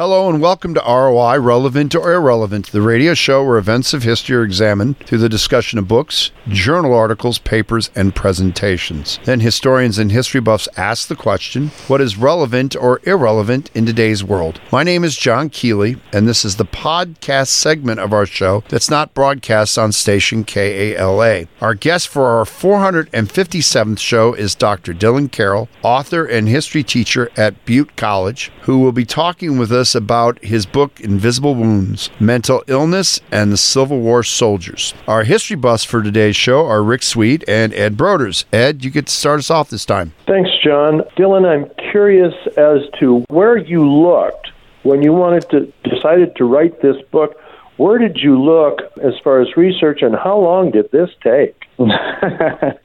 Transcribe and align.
Hello 0.00 0.30
and 0.30 0.40
welcome 0.40 0.72
to 0.72 0.80
ROI 0.80 1.40
Relevant 1.40 1.94
or 1.94 2.14
Irrelevant, 2.14 2.72
the 2.72 2.80
radio 2.80 3.12
show 3.12 3.44
where 3.44 3.58
events 3.58 3.92
of 3.92 4.02
history 4.02 4.34
are 4.34 4.42
examined 4.42 4.98
through 5.00 5.18
the 5.18 5.28
discussion 5.28 5.78
of 5.78 5.88
books, 5.88 6.30
journal 6.48 6.94
articles, 6.94 7.38
papers, 7.38 7.90
and 7.94 8.14
presentations. 8.14 9.20
Then 9.26 9.40
historians 9.40 9.98
and 9.98 10.10
history 10.10 10.40
buffs 10.40 10.70
ask 10.78 11.06
the 11.06 11.16
question 11.16 11.68
what 11.86 12.00
is 12.00 12.16
relevant 12.16 12.74
or 12.74 13.02
irrelevant 13.02 13.70
in 13.74 13.84
today's 13.84 14.24
world? 14.24 14.58
My 14.72 14.84
name 14.84 15.04
is 15.04 15.18
John 15.18 15.50
Keeley, 15.50 15.98
and 16.14 16.26
this 16.26 16.46
is 16.46 16.56
the 16.56 16.64
podcast 16.64 17.48
segment 17.48 18.00
of 18.00 18.14
our 18.14 18.24
show 18.24 18.64
that's 18.70 18.88
not 18.88 19.12
broadcast 19.12 19.76
on 19.76 19.92
station 19.92 20.44
KALA. 20.44 21.44
Our 21.60 21.74
guest 21.74 22.08
for 22.08 22.24
our 22.24 22.46
457th 22.46 23.98
show 23.98 24.32
is 24.32 24.54
Dr. 24.54 24.94
Dillon 24.94 25.28
Carroll, 25.28 25.68
author 25.82 26.24
and 26.24 26.48
history 26.48 26.84
teacher 26.84 27.30
at 27.36 27.66
Butte 27.66 27.96
College, 27.96 28.50
who 28.62 28.78
will 28.78 28.92
be 28.92 29.04
talking 29.04 29.58
with 29.58 29.70
us 29.70 29.89
about 29.94 30.42
his 30.44 30.66
book 30.66 31.00
Invisible 31.00 31.54
Wounds 31.54 32.10
Mental 32.18 32.62
Illness 32.66 33.20
and 33.30 33.52
the 33.52 33.56
Civil 33.56 34.00
War 34.00 34.22
Soldiers. 34.22 34.94
Our 35.06 35.24
history 35.24 35.56
buffs 35.56 35.84
for 35.84 36.02
today's 36.02 36.36
show 36.36 36.66
are 36.66 36.82
Rick 36.82 37.02
Sweet 37.02 37.44
and 37.48 37.72
Ed 37.74 37.96
Broders. 37.96 38.44
Ed, 38.52 38.84
you 38.84 38.90
get 38.90 39.06
to 39.06 39.12
start 39.12 39.38
us 39.38 39.50
off 39.50 39.70
this 39.70 39.84
time. 39.84 40.12
Thanks, 40.26 40.50
John. 40.64 41.02
Dillon, 41.16 41.44
I'm 41.44 41.70
curious 41.90 42.34
as 42.56 42.80
to 43.00 43.24
where 43.28 43.56
you 43.56 43.88
looked 43.88 44.50
when 44.82 45.02
you 45.02 45.12
wanted 45.12 45.48
to 45.50 45.72
decided 45.88 46.36
to 46.36 46.44
write 46.44 46.80
this 46.82 46.96
book. 47.10 47.36
Where 47.76 47.98
did 47.98 48.18
you 48.18 48.40
look 48.40 48.80
as 49.02 49.14
far 49.24 49.40
as 49.40 49.56
research, 49.56 50.02
and 50.02 50.14
how 50.14 50.38
long 50.38 50.70
did 50.70 50.90
this 50.90 51.08
take? 51.22 51.56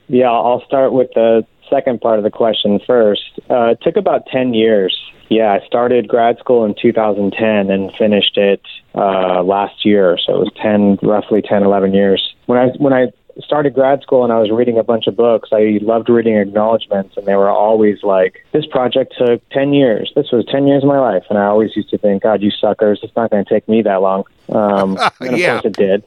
yeah, 0.08 0.32
I'll 0.32 0.64
start 0.66 0.94
with 0.94 1.10
the 1.16 1.46
second 1.70 2.02
part 2.02 2.18
of 2.18 2.24
the 2.24 2.32
question 2.32 2.80
first. 2.86 3.40
Uh, 3.50 3.72
it 3.72 3.80
took 3.82 3.96
about 3.98 4.26
10 4.28 4.54
years. 4.54 4.98
Yeah, 5.30 5.58
I 5.62 5.66
started 5.66 6.08
grad 6.08 6.38
school 6.38 6.66
in 6.66 6.76
2010 6.80 7.72
and 7.72 7.92
finished 7.96 8.38
it 8.38 8.62
uh, 8.94 9.42
last 9.44 9.84
year. 9.86 10.18
So 10.24 10.36
it 10.36 10.40
was 10.40 10.52
10, 10.62 11.00
roughly 11.02 11.42
10, 11.42 11.64
11 11.64 11.94
years. 11.94 12.36
When 12.46 12.60
I, 12.60 12.68
when 12.78 12.94
I 12.94 13.08
started 13.40 13.74
grad 13.74 14.02
school 14.04 14.24
and 14.24 14.32
I 14.32 14.40
was 14.40 14.52
reading 14.52 14.78
a 14.78 14.84
bunch 14.84 15.08
of 15.08 15.16
books, 15.16 15.50
I 15.52 15.80
loved 15.82 16.10
reading 16.10 16.38
acknowledgments, 16.38 17.18
and 17.18 17.26
they 17.26 17.36
were 17.36 17.50
always 17.50 18.04
like, 18.04 18.46
This 18.52 18.68
project 18.68 19.16
took 19.18 19.42
10 19.50 19.74
years. 19.74 20.12
This 20.16 20.32
was 20.32 20.46
10 20.46 20.68
years 20.68 20.84
of 20.84 20.90
my 20.90 21.00
life. 21.00 21.24
And 21.30 21.40
I 21.40 21.46
always 21.46 21.76
used 21.76 21.90
to 21.90 21.98
think, 21.98 22.22
God, 22.22 22.44
you 22.44 22.52
suckers, 22.52 23.00
it's 23.02 23.16
not 23.16 23.32
going 23.32 23.44
to 23.44 23.50
take 23.50 23.68
me 23.68 23.82
that 23.82 24.02
long. 24.02 24.26
Um, 24.50 25.00
and 25.20 25.34
of 25.34 25.40
Yeah. 25.40 25.60
course 25.60 25.66
it 25.66 25.76
did. 25.76 26.04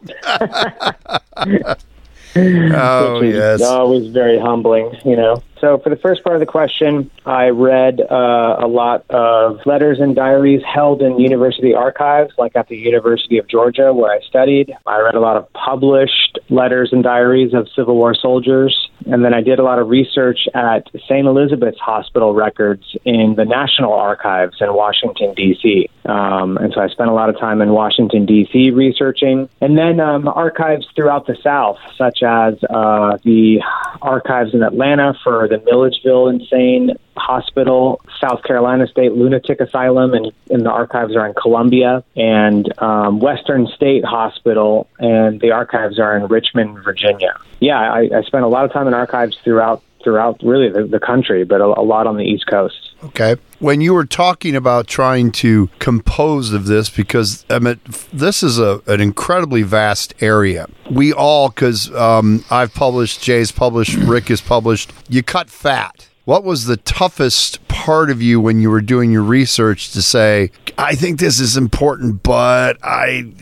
Oh, 2.37 3.21
which 3.21 3.31
is 3.31 3.37
yes. 3.37 3.63
always 3.63 4.09
very 4.13 4.39
humbling, 4.39 4.95
you 5.05 5.17
know. 5.17 5.43
So, 5.61 5.79
for 5.79 5.91
the 5.91 5.97
first 5.97 6.23
part 6.23 6.37
of 6.37 6.41
the 6.41 6.47
question, 6.47 7.11
I 7.27 7.49
read 7.49 8.01
uh, 8.01 8.57
a 8.61 8.69
lot 8.69 9.05
of 9.11 9.61
letters 9.67 9.99
and 10.01 10.15
diaries 10.15 10.63
held 10.63 11.03
in 11.03 11.19
university 11.19 11.75
archives, 11.75 12.33
like 12.39 12.55
at 12.55 12.69
the 12.69 12.77
University 12.77 13.39
of 13.39 13.49
Georgia, 13.49 13.93
where 13.93 14.13
I 14.13 14.21
studied. 14.29 14.73
I 14.87 15.01
read 15.01 15.15
a 15.15 15.21
lot 15.21 15.37
of 15.37 15.53
published 15.53 16.39
letters 16.49 16.91
and 16.93 17.03
diaries 17.03 17.55
of 17.55 17.69
Civil 17.75 17.97
War 17.97 18.15
soldiers. 18.15 18.89
And 19.07 19.25
then 19.25 19.33
I 19.33 19.41
did 19.41 19.59
a 19.59 19.63
lot 19.63 19.79
of 19.79 19.89
research 19.89 20.49
at 20.55 20.89
St. 21.09 21.27
Elizabeth's 21.27 21.79
Hospital 21.79 22.35
records 22.35 22.97
in 23.05 23.35
the 23.37 23.45
National 23.45 23.93
Archives 23.93 24.57
in 24.61 24.75
Washington, 24.75 25.35
D.C. 25.35 25.89
Um, 26.05 26.57
and 26.57 26.73
so 26.75 26.81
I 26.81 26.89
spent 26.89 27.09
a 27.09 27.13
lot 27.13 27.29
of 27.29 27.39
time 27.39 27.61
in 27.61 27.71
Washington, 27.71 28.27
D.C. 28.27 28.71
researching. 28.71 29.49
And 29.61 29.79
then 29.79 30.01
um, 30.01 30.29
archives 30.29 30.87
throughout 30.95 31.27
the 31.27 31.37
South, 31.43 31.79
such 31.97 32.23
as 32.23 32.55
uh, 32.69 33.19
the 33.25 33.63
archives 34.03 34.55
in 34.55 34.63
Atlanta 34.63 35.15
for 35.23 35.48
the 35.49 35.63
Milledgeville 35.65 36.29
Insane 36.29 36.93
Hospital, 37.17 38.01
South 38.21 38.43
Carolina 38.43 38.87
State 38.87 39.13
Lunatic 39.13 39.61
Asylum, 39.61 40.15
and, 40.15 40.33
and 40.51 40.65
the 40.65 40.71
archives 40.71 41.17
are 41.17 41.27
in 41.27 41.35
Columbia, 41.35 42.05
and 42.17 42.73
um, 42.81 43.21
Western 43.21 43.67
State 43.69 44.05
Hospital, 44.05 44.89
and 44.99 45.41
the 45.41 45.51
archives 45.53 45.99
are 45.99 46.17
in 46.17 46.27
Richmond, 46.27 46.83
Virginia. 46.85 47.39
Yeah, 47.61 47.79
I, 47.79 48.09
I 48.15 48.23
spent 48.23 48.45
a 48.45 48.49
lot 48.49 48.65
of 48.65 48.73
time 48.73 48.87
in 48.87 48.95
archives 48.95 49.37
throughout 49.43 49.83
throughout 50.09 50.41
really 50.43 50.71
the, 50.71 50.87
the 50.87 50.99
country, 50.99 51.45
but 51.45 51.61
a, 51.61 51.65
a 51.65 51.85
lot 51.85 52.07
on 52.07 52.17
the 52.17 52.25
East 52.25 52.47
Coast. 52.47 52.93
Okay. 53.05 53.37
When 53.59 53.83
you 53.83 53.93
were 53.93 54.07
talking 54.07 54.57
about 54.57 54.87
trying 54.87 55.33
to 55.33 55.69
compose 55.79 56.53
of 56.55 56.65
this, 56.65 56.89
because 56.89 57.45
I 57.51 57.59
mean, 57.59 57.79
this 58.11 58.43
is 58.43 58.59
a 58.59 58.81
an 58.87 59.03
incredibly 59.03 59.63
vast 59.63 60.15
area. 60.21 60.67
We 60.91 61.13
all, 61.13 61.51
because 61.51 61.95
um, 61.95 62.43
I've 62.51 62.73
published, 62.73 63.23
Jay's 63.23 63.53
published, 63.53 63.97
Rick 63.97 64.31
is 64.31 64.41
published. 64.41 64.93
You 65.11 65.23
cut 65.23 65.51
fat. 65.51 66.09
What 66.25 66.45
was 66.45 66.65
the 66.65 66.77
toughest 66.79 67.67
part 67.69 68.11
of 68.11 68.21
you 68.23 68.41
when 68.41 68.61
you 68.61 68.71
were 68.71 68.83
doing 68.83 69.13
your 69.13 69.23
research 69.23 69.93
to 69.93 70.03
say, 70.03 70.51
I 70.77 70.95
think 70.95 71.21
this 71.21 71.41
is 71.41 71.57
important, 71.57 72.23
but 72.23 72.79
I 72.83 73.33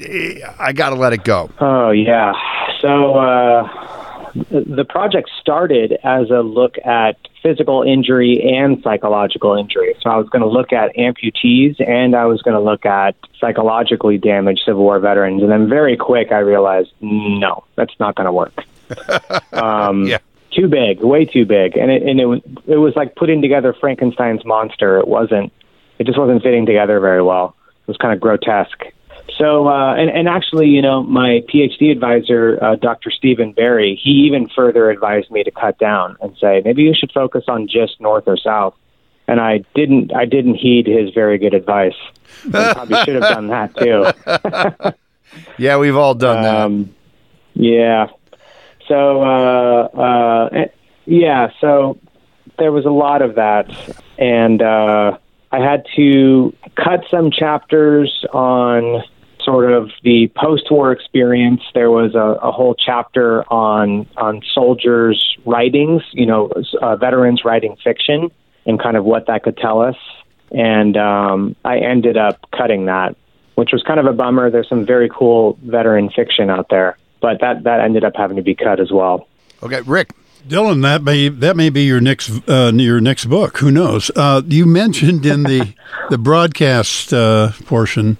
I 0.58 0.72
got 0.72 0.90
to 0.90 0.96
let 0.96 1.12
it 1.12 1.24
go? 1.24 1.50
Oh 1.60 1.90
yeah. 1.90 2.32
So 2.80 3.14
uh, 3.14 3.95
the 4.50 4.84
project 4.88 5.30
started 5.40 5.98
as 6.04 6.30
a 6.30 6.40
look 6.40 6.76
at 6.84 7.16
physical 7.42 7.82
injury 7.82 8.42
and 8.56 8.82
psychological 8.82 9.54
injury. 9.54 9.94
So 10.00 10.10
I 10.10 10.16
was 10.16 10.28
going 10.28 10.42
to 10.42 10.48
look 10.48 10.72
at 10.72 10.94
amputees 10.96 11.80
and 11.86 12.14
I 12.14 12.26
was 12.26 12.42
going 12.42 12.54
to 12.54 12.60
look 12.60 12.84
at 12.84 13.14
psychologically 13.40 14.18
damaged 14.18 14.62
Civil 14.64 14.82
War 14.82 14.98
veterans. 14.98 15.42
And 15.42 15.50
then 15.50 15.68
very 15.68 15.96
quick, 15.96 16.32
I 16.32 16.38
realized 16.38 16.90
no, 17.00 17.64
that's 17.76 17.94
not 18.00 18.14
going 18.14 18.26
to 18.26 18.32
work. 18.32 18.64
Um, 19.52 20.06
Yeah. 20.06 20.18
Too 20.52 20.68
big, 20.68 21.00
way 21.02 21.26
too 21.26 21.44
big, 21.44 21.76
and 21.76 21.90
it 21.90 22.02
and 22.02 22.18
it 22.18 22.24
was 22.24 22.40
it 22.66 22.76
was 22.76 22.96
like 22.96 23.14
putting 23.14 23.42
together 23.42 23.74
Frankenstein's 23.74 24.42
monster. 24.46 24.98
It 24.98 25.06
wasn't. 25.06 25.52
It 25.98 26.06
just 26.06 26.18
wasn't 26.18 26.42
fitting 26.42 26.64
together 26.64 26.98
very 26.98 27.22
well. 27.22 27.54
It 27.82 27.88
was 27.88 27.98
kind 27.98 28.14
of 28.14 28.20
grotesque. 28.20 28.84
So, 29.38 29.68
uh, 29.68 29.94
and, 29.94 30.08
and 30.10 30.28
actually, 30.28 30.68
you 30.68 30.80
know, 30.80 31.02
my 31.02 31.42
PhD 31.52 31.90
advisor, 31.90 32.58
uh, 32.62 32.76
Dr. 32.76 33.10
Stephen 33.10 33.52
Berry, 33.52 34.00
he 34.02 34.26
even 34.26 34.48
further 34.48 34.90
advised 34.90 35.30
me 35.30 35.44
to 35.44 35.50
cut 35.50 35.78
down 35.78 36.16
and 36.20 36.36
say 36.40 36.62
maybe 36.64 36.82
you 36.82 36.94
should 36.94 37.12
focus 37.12 37.44
on 37.48 37.68
just 37.68 38.00
north 38.00 38.24
or 38.26 38.36
south. 38.36 38.74
And 39.28 39.40
I 39.40 39.64
didn't. 39.74 40.14
I 40.14 40.24
didn't 40.24 40.54
heed 40.54 40.86
his 40.86 41.12
very 41.12 41.36
good 41.38 41.52
advice. 41.52 41.96
I 42.54 42.72
probably 42.72 42.96
should 43.04 43.16
have 43.16 43.34
done 43.34 43.48
that 43.48 43.76
too. 43.76 44.92
Yeah, 45.58 45.78
we've 45.78 45.96
all 45.96 46.14
done 46.14 46.42
that. 46.42 46.56
Um, 46.56 46.94
yeah. 47.54 48.08
So, 48.88 49.22
uh, 49.22 49.88
uh, 49.94 50.48
eh, 50.52 50.66
yeah, 51.06 51.50
so 51.60 51.98
there 52.58 52.72
was 52.72 52.84
a 52.84 52.90
lot 52.90 53.22
of 53.22 53.36
that. 53.36 53.70
And 54.18 54.62
uh, 54.62 55.18
I 55.50 55.58
had 55.58 55.86
to 55.96 56.54
cut 56.76 57.04
some 57.10 57.30
chapters 57.30 58.24
on 58.32 59.02
sort 59.46 59.72
of 59.72 59.90
the 60.02 60.30
post-war 60.36 60.92
experience. 60.92 61.62
There 61.72 61.90
was 61.90 62.14
a, 62.14 62.46
a 62.46 62.50
whole 62.50 62.74
chapter 62.74 63.44
on 63.50 64.06
on 64.16 64.42
soldiers' 64.52 65.38
writings, 65.46 66.02
you 66.12 66.26
know, 66.26 66.50
uh, 66.82 66.96
veterans 66.96 67.42
writing 67.44 67.76
fiction, 67.82 68.30
and 68.66 68.82
kind 68.82 68.96
of 68.96 69.04
what 69.04 69.28
that 69.28 69.44
could 69.44 69.56
tell 69.56 69.80
us. 69.80 69.96
And 70.50 70.96
um, 70.96 71.56
I 71.64 71.78
ended 71.78 72.16
up 72.16 72.44
cutting 72.50 72.86
that, 72.86 73.16
which 73.54 73.70
was 73.72 73.82
kind 73.84 74.00
of 74.00 74.06
a 74.06 74.12
bummer. 74.12 74.50
There's 74.50 74.68
some 74.68 74.84
very 74.84 75.08
cool 75.08 75.58
veteran 75.62 76.10
fiction 76.10 76.50
out 76.50 76.68
there, 76.68 76.98
but 77.22 77.40
that 77.40 77.62
that 77.62 77.80
ended 77.80 78.04
up 78.04 78.14
having 78.16 78.36
to 78.36 78.42
be 78.42 78.54
cut 78.54 78.80
as 78.80 78.90
well. 78.90 79.28
Okay, 79.62 79.80
Rick. 79.82 80.10
Dillon, 80.48 80.82
that 80.82 81.02
may 81.02 81.28
that 81.28 81.56
may 81.56 81.70
be 81.70 81.82
your 81.82 82.00
next 82.00 82.30
uh, 82.48 82.70
your 82.74 83.00
next 83.00 83.24
book. 83.26 83.58
Who 83.58 83.70
knows? 83.70 84.12
Uh, 84.14 84.42
you 84.46 84.64
mentioned 84.64 85.26
in 85.26 85.42
the 85.42 85.74
the 86.10 86.18
broadcast 86.18 87.12
uh, 87.12 87.50
portion 87.64 88.16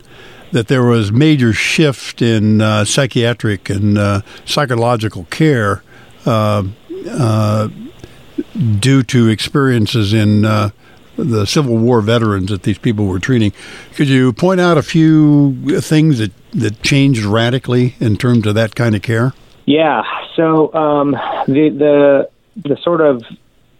that 0.53 0.69
there 0.69 0.85
was 0.85 1.13
major 1.13 1.53
shift 1.53 2.23
in 2.23 2.61
uh, 2.61 2.85
psychiatric 2.85 3.69
and 3.69 3.99
uh, 3.99 4.21
psychological 4.45 5.25
care 5.31 5.83
uh, 6.25 6.65
uh, 7.09 7.69
due 8.79 9.03
to 9.03 9.29
experiences 9.29 10.13
in 10.13 10.45
uh, 10.45 10.71
the 11.17 11.47
Civil 11.47 11.79
War 11.79 12.01
veterans 12.01 12.51
that 12.51 12.63
these 12.63 12.79
people 12.79 13.07
were 13.07 13.19
treating. 13.19 13.53
Could 13.95 14.09
you 14.09 14.33
point 14.33 14.61
out 14.61 14.79
a 14.79 14.83
few 14.83 15.81
things 15.81 16.19
that 16.19 16.33
that 16.53 16.83
changed 16.83 17.23
radically 17.23 17.95
in 18.01 18.17
terms 18.17 18.47
of 18.47 18.55
that 18.55 18.75
kind 18.75 18.95
of 18.95 19.03
care? 19.03 19.33
Yeah. 19.67 20.03
So 20.37 20.73
um, 20.75 21.13
the 21.47 21.71
the 21.71 22.31
the 22.69 22.77
sort 22.83 23.01
of 23.01 23.23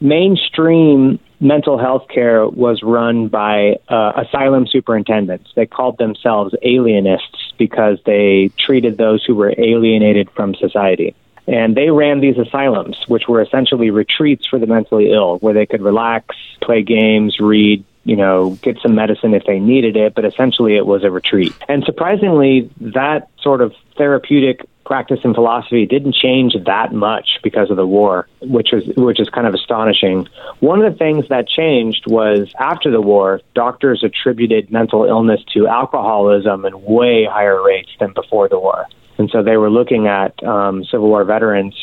mainstream 0.01 1.19
mental 1.41 1.79
health 1.79 2.07
care 2.09 2.47
was 2.47 2.83
run 2.83 3.29
by 3.29 3.77
uh, 3.89 4.13
asylum 4.17 4.67
superintendents. 4.67 5.51
They 5.55 5.67
called 5.67 5.99
themselves 5.99 6.55
alienists 6.63 7.53
because 7.59 7.99
they 8.05 8.51
treated 8.59 8.99
those 8.99 9.25
who 9.25 9.35
were 9.35 9.55
alienated 9.57 10.31
from 10.31 10.55
society. 10.55 11.15
And 11.49 11.77
they 11.77 11.91
ran 11.91 12.21
these 12.21 12.39
asylums, 12.39 13.05
which 13.07 13.29
were 13.29 13.41
essentially 13.41 13.91
retreats 13.91 14.47
for 14.47 14.59
the 14.59 14.67
mentally 14.67 15.13
ill, 15.13 15.39
where 15.39 15.55
they 15.55 15.67
could 15.67 15.81
relax, 15.81 16.35
play 16.61 16.83
games, 16.83 17.39
read, 17.39 17.85
you 18.07 18.15
know, 18.15 18.51
get 18.63 18.79
some 18.81 18.95
medicine 18.95 19.35
if 19.35 19.45
they 19.47 19.59
needed 19.59 19.97
it, 19.97 20.15
but 20.15 20.25
essentially 20.25 20.77
it 20.77 20.87
was 20.87 21.03
a 21.03 21.11
retreat. 21.11 21.53
And 21.69 21.83
surprisingly, 21.85 22.71
that 22.81 23.29
sort 23.43 23.61
of 23.61 23.75
therapeutic 23.99 24.65
practice 24.85 25.19
and 25.25 25.35
philosophy 25.35 25.85
didn't 25.87 26.15
change 26.15 26.55
that 26.67 26.93
much 26.93 27.41
because 27.43 27.69
of 27.69 27.77
the 27.77 27.87
war, 27.87 28.29
which 28.41 28.69
was 28.73 28.85
which 28.97 29.19
is 29.19 29.29
kind 29.29 29.49
of 29.49 29.55
astonishing. 29.55 30.29
One 30.61 30.81
of 30.81 30.93
the 30.93 30.97
things 30.97 31.29
that 31.31 31.49
changed 31.49 32.05
was 32.07 32.49
after 32.61 32.93
the 32.93 33.01
war, 33.01 33.41
doctors 33.55 34.05
attributed 34.05 34.71
mental 34.71 35.05
illness 35.05 35.41
to 35.55 35.67
alcoholism 35.67 36.65
in 36.65 36.81
way 36.85 37.25
higher 37.29 37.61
rates 37.61 37.91
than 37.99 38.13
before 38.13 38.49
the 38.49 38.61
war, 38.61 38.87
and 39.19 39.29
so 39.31 39.43
they 39.43 39.57
were 39.57 39.71
looking 39.71 40.07
at 40.07 40.41
um, 40.45 40.85
Civil 40.85 41.09
War 41.09 41.25
veterans 41.25 41.75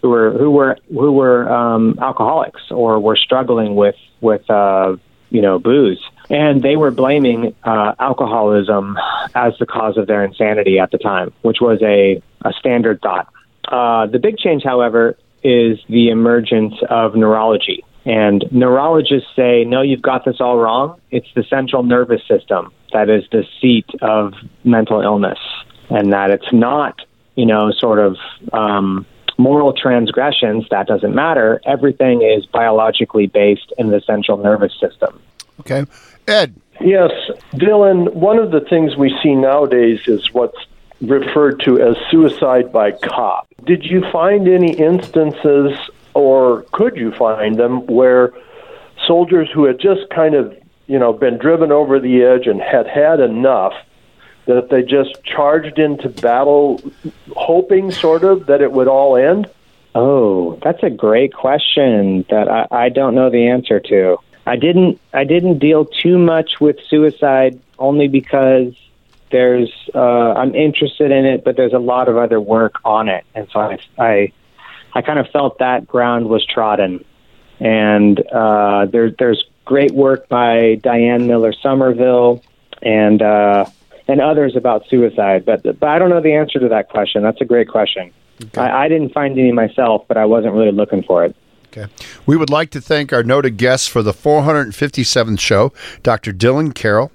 who 0.00 0.10
were 0.10 0.30
who 0.30 0.50
were 0.52 0.78
who 0.90 1.10
were 1.10 1.50
um, 1.50 1.98
alcoholics 2.00 2.62
or 2.70 3.00
were 3.00 3.16
struggling 3.16 3.74
with 3.74 3.96
with 4.20 4.48
uh, 4.48 4.96
you 5.32 5.42
know 5.42 5.58
booze 5.58 6.00
and 6.32 6.62
they 6.62 6.76
were 6.76 6.90
blaming 6.90 7.54
uh, 7.62 7.94
alcoholism 7.98 8.96
as 9.34 9.52
the 9.58 9.66
cause 9.66 9.98
of 9.98 10.06
their 10.06 10.24
insanity 10.24 10.78
at 10.78 10.90
the 10.90 10.96
time, 10.96 11.30
which 11.42 11.58
was 11.60 11.78
a, 11.82 12.22
a 12.42 12.52
standard 12.54 13.02
thought. 13.02 13.30
Uh, 13.68 14.06
the 14.06 14.18
big 14.18 14.38
change, 14.38 14.62
however, 14.64 15.16
is 15.44 15.78
the 15.90 16.08
emergence 16.08 16.74
of 16.88 17.14
neurology. 17.14 17.84
And 18.06 18.44
neurologists 18.50 19.28
say, 19.36 19.64
no, 19.64 19.82
you've 19.82 20.02
got 20.02 20.24
this 20.24 20.40
all 20.40 20.56
wrong. 20.56 20.98
It's 21.10 21.28
the 21.34 21.44
central 21.44 21.82
nervous 21.82 22.22
system 22.26 22.72
that 22.94 23.10
is 23.10 23.24
the 23.30 23.44
seat 23.60 23.86
of 24.00 24.32
mental 24.64 25.02
illness, 25.02 25.38
and 25.90 26.14
that 26.14 26.30
it's 26.30 26.52
not, 26.52 26.98
you 27.34 27.44
know, 27.44 27.70
sort 27.72 27.98
of 27.98 28.16
um, 28.54 29.04
moral 29.42 29.72
transgressions. 29.72 30.66
That 30.70 30.86
doesn't 30.86 31.14
matter. 31.14 31.60
Everything 31.64 32.22
is 32.22 32.46
biologically 32.46 33.26
based 33.26 33.72
in 33.76 33.90
the 33.90 34.00
central 34.00 34.38
nervous 34.38 34.72
system. 34.78 35.20
Okay. 35.60 35.84
Ed. 36.28 36.54
Yes, 36.80 37.10
Dillon, 37.56 38.06
one 38.18 38.38
of 38.38 38.50
the 38.50 38.60
things 38.60 38.96
we 38.96 39.14
see 39.22 39.34
nowadays 39.34 40.00
is 40.06 40.32
what's 40.32 40.58
referred 41.00 41.60
to 41.64 41.80
as 41.80 41.96
suicide 42.10 42.72
by 42.72 42.92
cop. 42.92 43.46
Did 43.64 43.84
you 43.84 44.02
find 44.10 44.48
any 44.48 44.72
instances, 44.72 45.78
or 46.14 46.62
could 46.72 46.96
you 46.96 47.12
find 47.12 47.56
them, 47.56 47.86
where 47.86 48.32
soldiers 49.06 49.48
who 49.52 49.64
had 49.64 49.78
just 49.78 50.08
kind 50.10 50.34
of, 50.34 50.56
you 50.86 50.98
know, 50.98 51.12
been 51.12 51.38
driven 51.38 51.70
over 51.72 52.00
the 52.00 52.22
edge 52.22 52.46
and 52.46 52.60
had 52.60 52.86
had 52.86 53.20
enough 53.20 53.74
that 54.46 54.70
they 54.70 54.82
just 54.82 55.22
charged 55.24 55.78
into 55.78 56.08
battle 56.08 56.80
hoping 57.36 57.90
sort 57.90 58.24
of 58.24 58.46
that 58.46 58.60
it 58.60 58.72
would 58.72 58.88
all 58.88 59.16
end? 59.16 59.48
Oh, 59.94 60.58
that's 60.62 60.82
a 60.82 60.90
great 60.90 61.34
question 61.34 62.24
that 62.30 62.48
I, 62.48 62.66
I 62.70 62.88
don't 62.88 63.14
know 63.14 63.30
the 63.30 63.48
answer 63.48 63.78
to. 63.80 64.18
I 64.46 64.56
didn't 64.56 65.00
I 65.12 65.24
didn't 65.24 65.58
deal 65.58 65.84
too 65.84 66.18
much 66.18 66.60
with 66.60 66.76
suicide 66.88 67.60
only 67.78 68.08
because 68.08 68.74
there's 69.30 69.70
uh, 69.94 70.32
I'm 70.32 70.54
interested 70.54 71.10
in 71.10 71.24
it, 71.24 71.44
but 71.44 71.56
there's 71.56 71.72
a 71.72 71.78
lot 71.78 72.08
of 72.08 72.16
other 72.16 72.40
work 72.40 72.76
on 72.84 73.08
it, 73.08 73.24
and 73.34 73.48
so 73.52 73.60
I 73.60 73.78
I, 73.98 74.32
I 74.94 75.02
kind 75.02 75.18
of 75.18 75.28
felt 75.28 75.58
that 75.58 75.86
ground 75.86 76.28
was 76.28 76.44
trodden, 76.44 77.04
and 77.60 78.18
uh, 78.32 78.86
there 78.86 79.10
there's 79.10 79.44
great 79.64 79.92
work 79.92 80.28
by 80.28 80.76
Diane 80.76 81.26
Miller 81.28 81.52
Sommerville 81.52 82.42
and 82.82 83.22
uh, 83.22 83.64
and 84.12 84.20
others 84.20 84.54
about 84.54 84.86
suicide, 84.88 85.46
but 85.46 85.62
but 85.62 85.88
I 85.88 85.98
don't 85.98 86.10
know 86.10 86.20
the 86.20 86.34
answer 86.34 86.60
to 86.60 86.68
that 86.68 86.90
question. 86.90 87.22
That's 87.22 87.40
a 87.40 87.46
great 87.46 87.68
question. 87.68 88.12
Okay. 88.44 88.60
I, 88.60 88.84
I 88.84 88.88
didn't 88.88 89.14
find 89.14 89.38
any 89.38 89.52
myself, 89.52 90.04
but 90.06 90.18
I 90.18 90.26
wasn't 90.26 90.52
really 90.52 90.70
looking 90.70 91.02
for 91.02 91.24
it. 91.24 91.34
Okay. 91.68 91.90
We 92.26 92.36
would 92.36 92.50
like 92.50 92.68
to 92.70 92.80
thank 92.82 93.12
our 93.14 93.22
noted 93.22 93.56
guests 93.56 93.88
for 93.88 94.02
the 94.02 94.12
457th 94.12 95.40
show, 95.40 95.72
Dr. 96.02 96.32
Dillon 96.32 96.72
Carroll, 96.72 97.10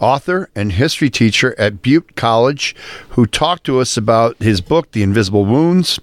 author 0.00 0.50
and 0.54 0.72
history 0.72 1.10
teacher 1.10 1.54
at 1.58 1.82
Butte 1.82 2.16
College, 2.16 2.74
who 3.10 3.26
talked 3.26 3.64
to 3.64 3.80
us 3.80 3.96
about 3.96 4.36
his 4.42 4.60
book, 4.60 4.92
The 4.92 5.02
Invisible 5.02 5.44
Wounds, 5.44 6.00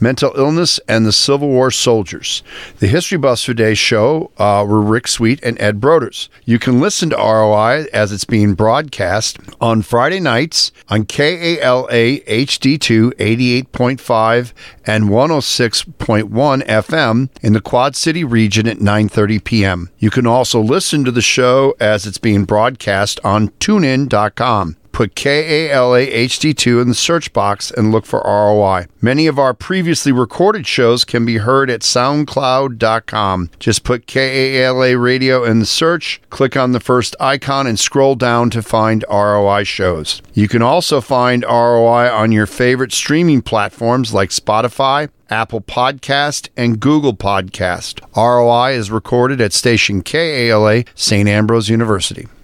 Mental 0.00 0.32
Illness, 0.36 0.80
and 0.88 1.06
the 1.06 1.12
Civil 1.12 1.48
War 1.48 1.70
Soldiers. 1.70 2.42
The 2.78 2.86
History 2.86 3.18
Buffs 3.18 3.44
today's 3.44 3.78
show 3.78 4.30
uh, 4.38 4.64
were 4.66 4.80
Rick 4.80 5.08
Sweet 5.08 5.40
and 5.42 5.60
Ed 5.60 5.80
Broders. 5.80 6.28
You 6.44 6.58
can 6.58 6.80
listen 6.80 7.10
to 7.10 7.16
ROI 7.16 7.86
as 7.92 8.12
it's 8.12 8.24
being 8.24 8.54
broadcast 8.54 9.38
on 9.60 9.82
Friday 9.82 10.20
nights 10.20 10.72
on 10.88 11.04
KALA 11.04 12.20
HD2 12.20 13.12
88.5 13.14 14.52
and 14.86 15.04
106.1 15.04 16.66
FM 16.66 17.28
in 17.42 17.52
the 17.52 17.60
Quad 17.60 17.96
City 17.96 18.24
region 18.24 18.66
at 18.66 18.78
9:30 18.78 19.42
p.m. 19.44 19.90
You 19.98 20.10
can 20.10 20.26
also 20.26 20.60
listen 20.60 21.04
to 21.04 21.10
the 21.10 21.22
show 21.22 21.74
as 21.80 22.06
it's 22.06 22.18
being 22.18 22.44
broadcast 22.44 22.93
on 23.24 23.48
tunein.com. 23.60 24.76
Put 24.94 25.16
KALA 25.16 26.06
HD2 26.06 26.80
in 26.80 26.86
the 26.86 26.94
search 26.94 27.32
box 27.32 27.72
and 27.72 27.90
look 27.90 28.06
for 28.06 28.22
ROI. 28.24 28.86
Many 29.00 29.26
of 29.26 29.40
our 29.40 29.52
previously 29.52 30.12
recorded 30.12 30.68
shows 30.68 31.04
can 31.04 31.26
be 31.26 31.38
heard 31.38 31.68
at 31.68 31.80
SoundCloud.com. 31.80 33.50
Just 33.58 33.82
put 33.82 34.06
KALA 34.06 34.96
Radio 34.96 35.42
in 35.42 35.58
the 35.58 35.66
search, 35.66 36.20
click 36.30 36.56
on 36.56 36.70
the 36.70 36.78
first 36.78 37.16
icon, 37.18 37.66
and 37.66 37.76
scroll 37.76 38.14
down 38.14 38.50
to 38.50 38.62
find 38.62 39.04
ROI 39.10 39.64
shows. 39.64 40.22
You 40.32 40.46
can 40.46 40.62
also 40.62 41.00
find 41.00 41.42
ROI 41.42 42.08
on 42.14 42.30
your 42.30 42.46
favorite 42.46 42.92
streaming 42.92 43.42
platforms 43.42 44.14
like 44.14 44.30
Spotify, 44.30 45.08
Apple 45.28 45.60
Podcast, 45.60 46.50
and 46.56 46.78
Google 46.78 47.16
Podcast. 47.16 47.98
ROI 48.16 48.74
is 48.74 48.92
recorded 48.92 49.40
at 49.40 49.52
station 49.52 50.02
KALA, 50.02 50.84
St. 50.94 51.28
Ambrose 51.28 51.68
University. 51.68 52.28